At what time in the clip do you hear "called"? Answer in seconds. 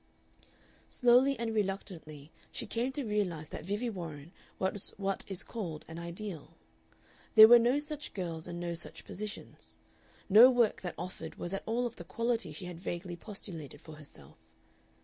5.43-5.85